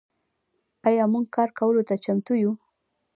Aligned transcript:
آیا 0.87 1.03
موږ 1.13 1.25
کار 1.35 1.49
کولو 1.57 1.81
ته 1.87 1.95
چمتو 2.03 2.33
یو؟ 2.43 2.51